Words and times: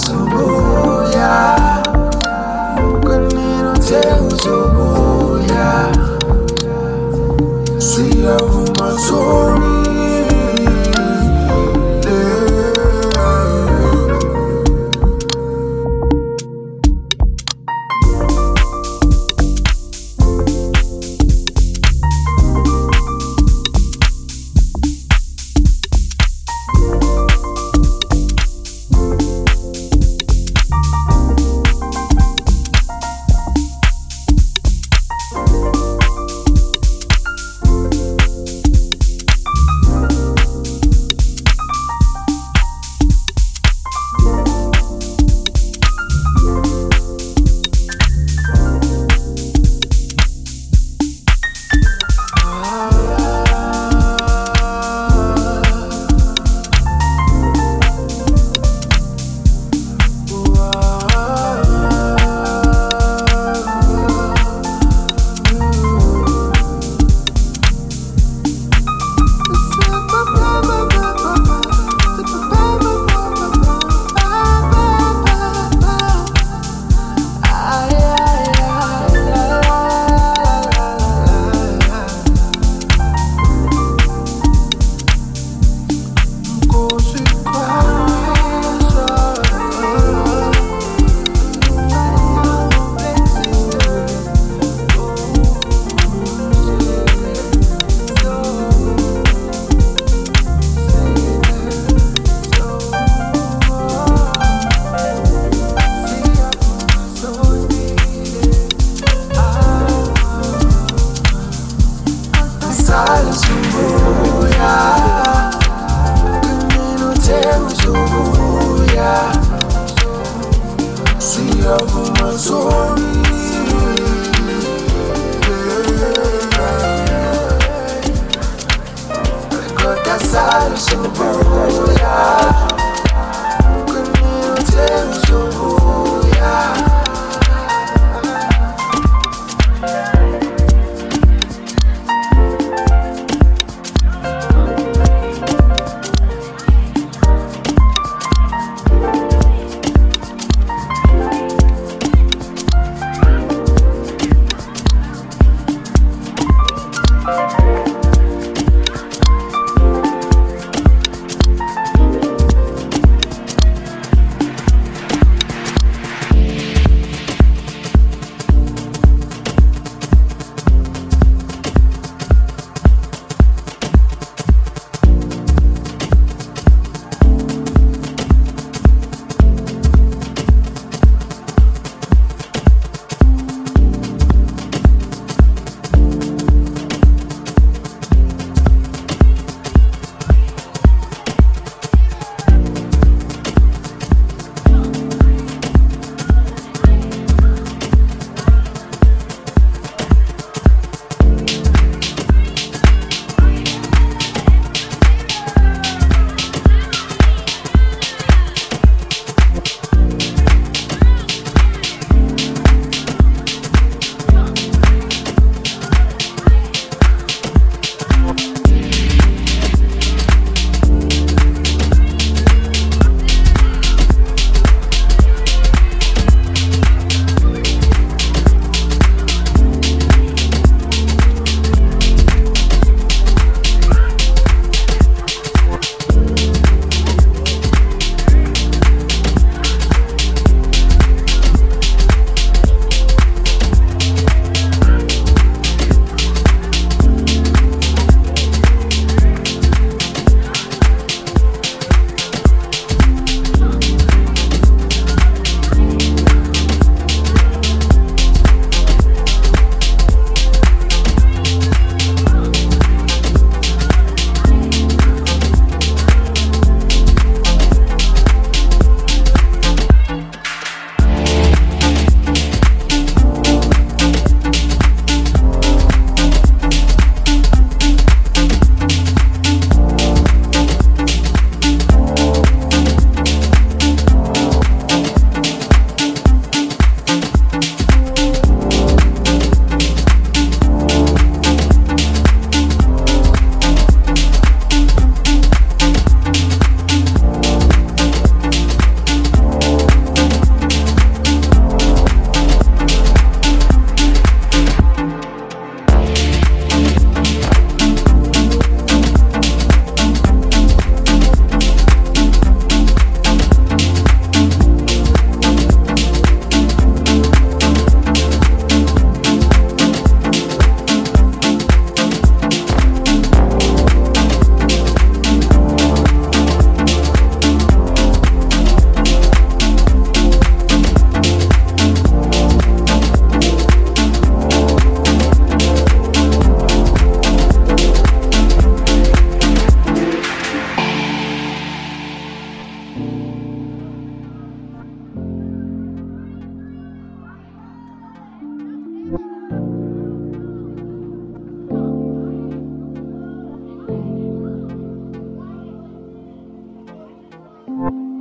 kumina 3.02 3.74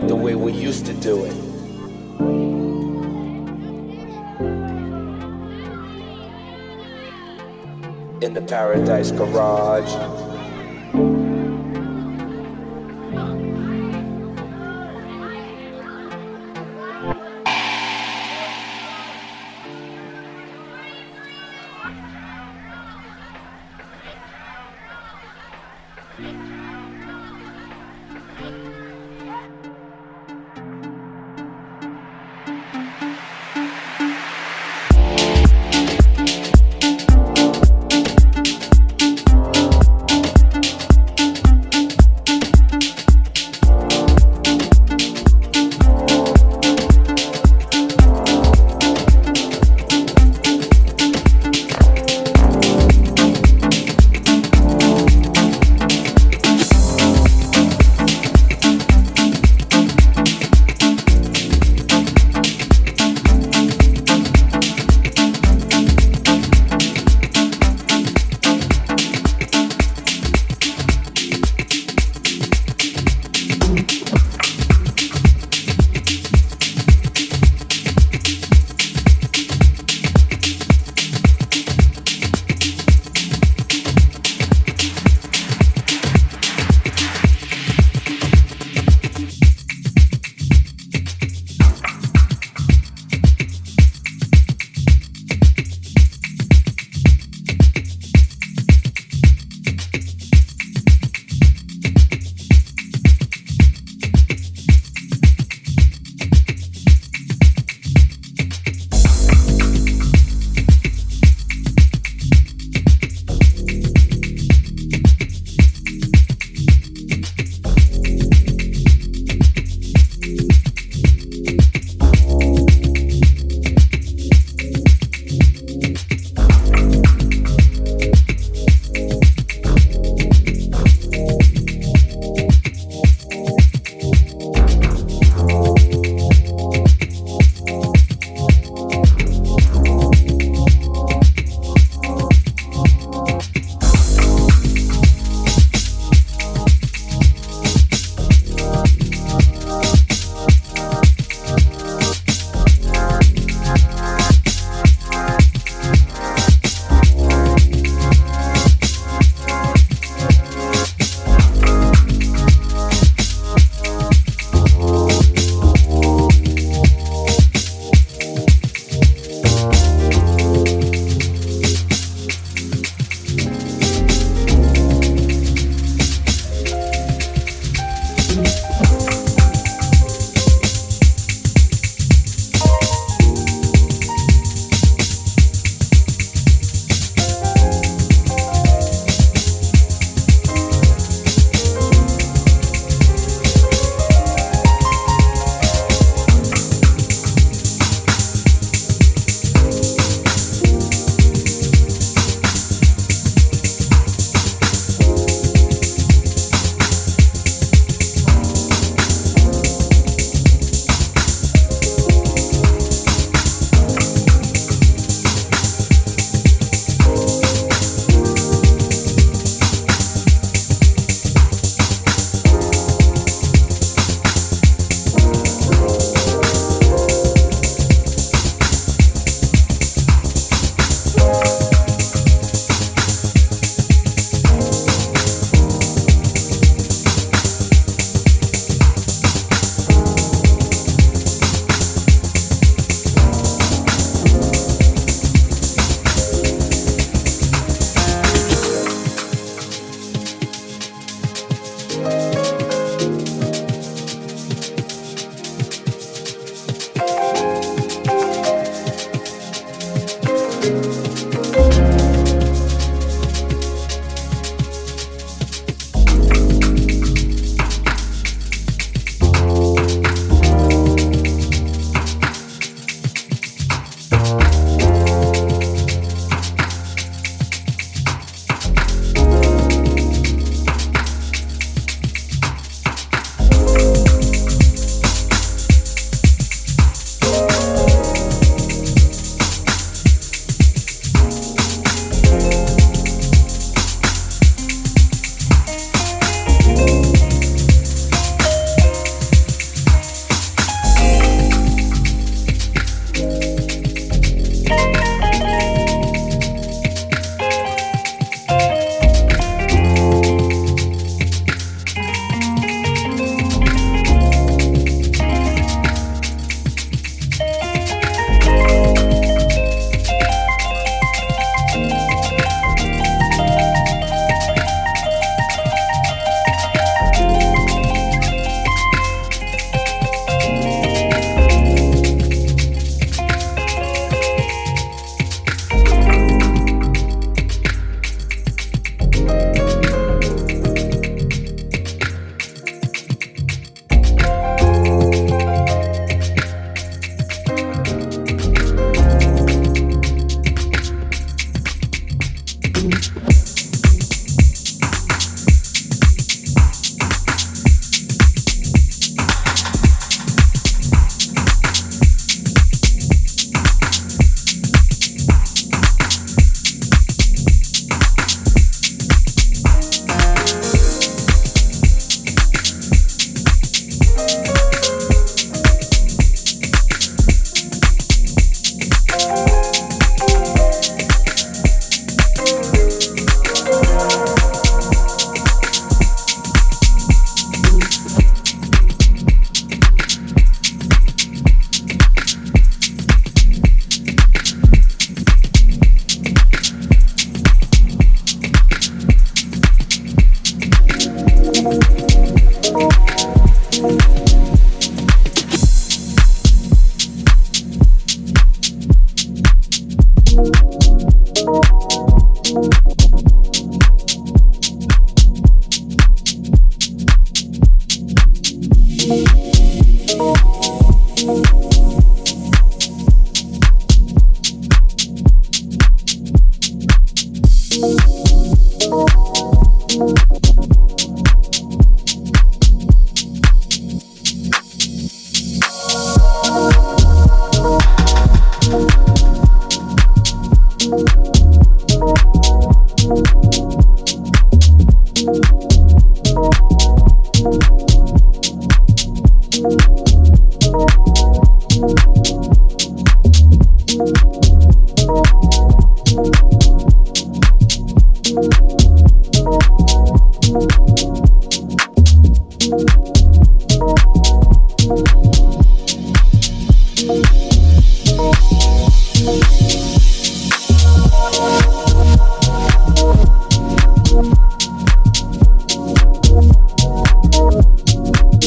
the 0.07 0.15
way 0.15 0.35
we 0.35 0.51
used 0.51 0.85
to 0.85 0.93
do 0.95 1.23
it. 1.23 1.33
In 8.21 8.33
the 8.33 8.41
Paradise 8.41 9.11
Garage. 9.11 10.20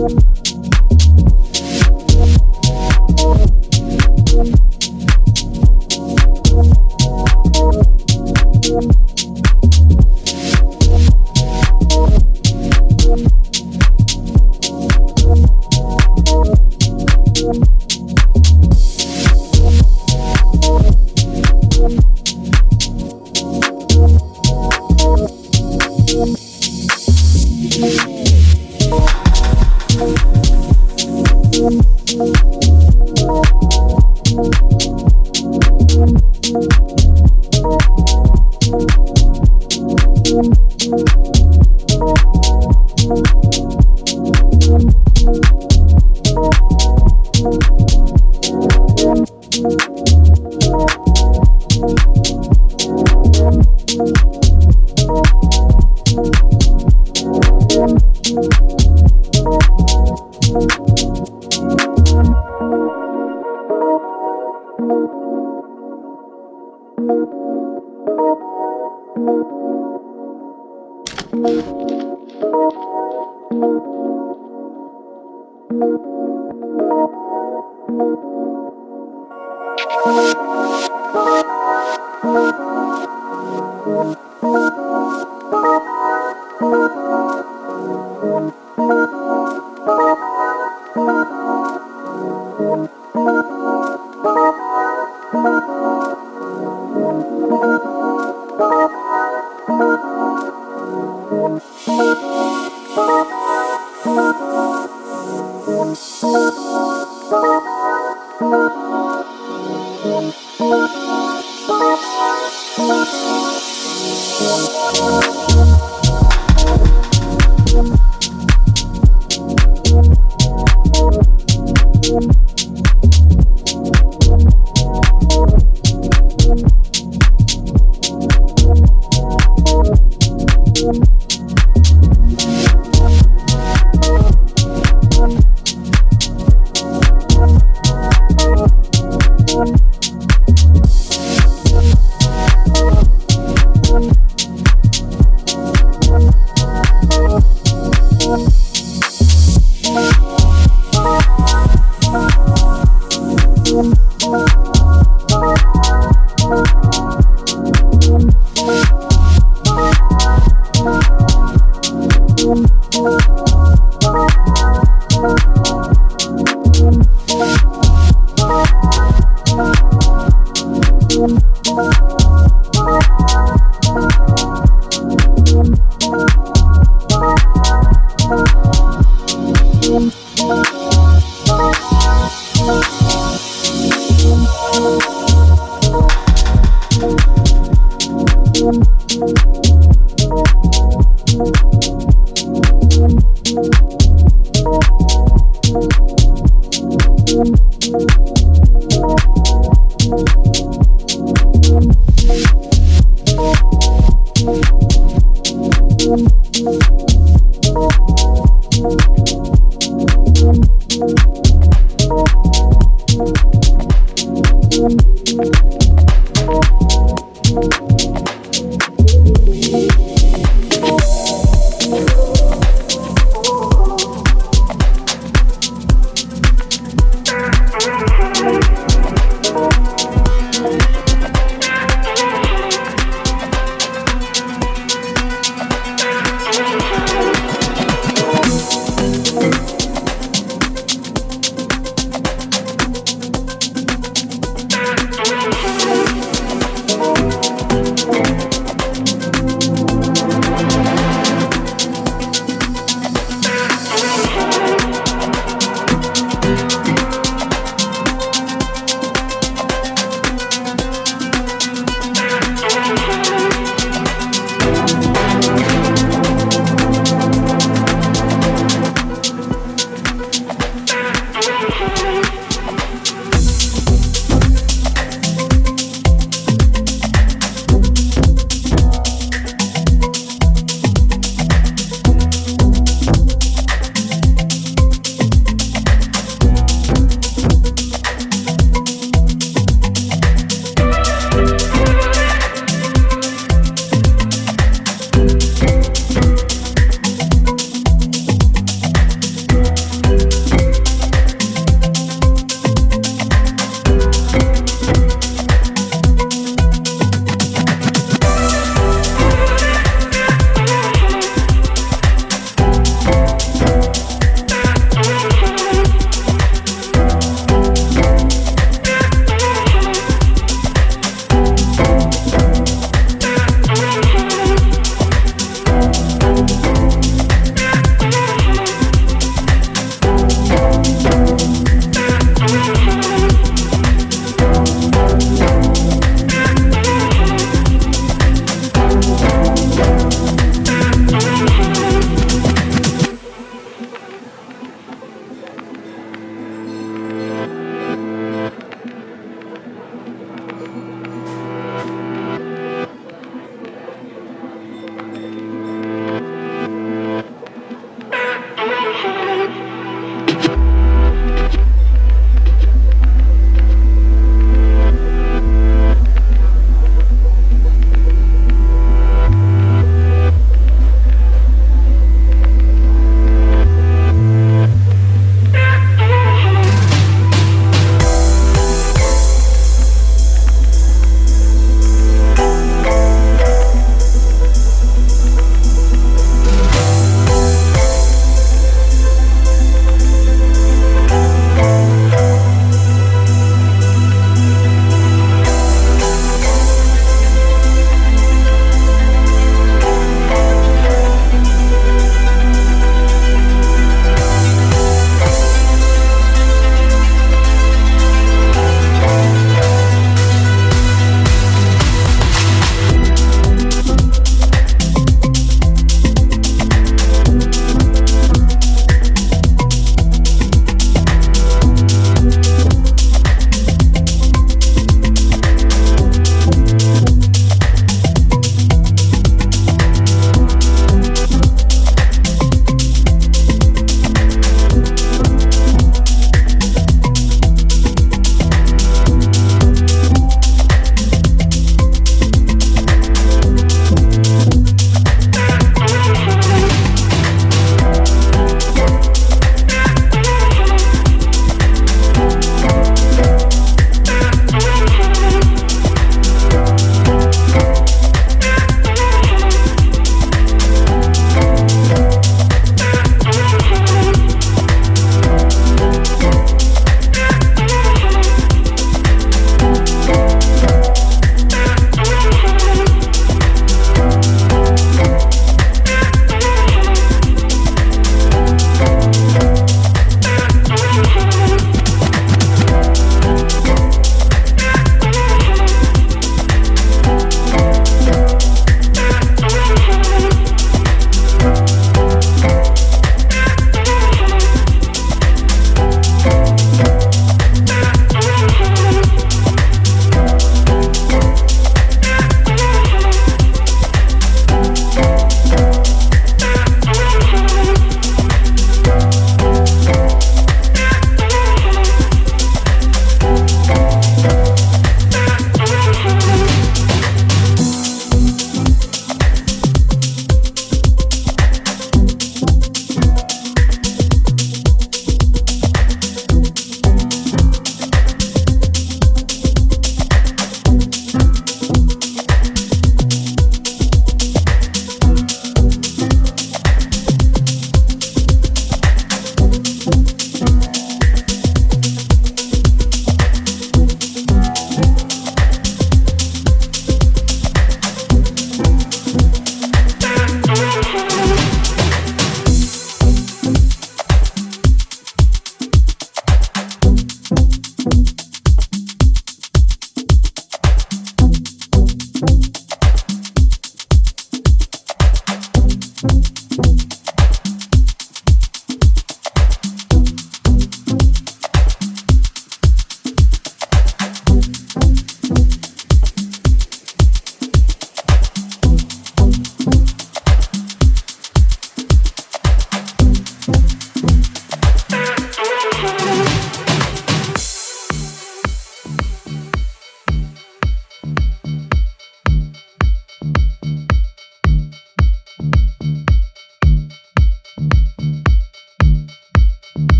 Thank 0.00 0.49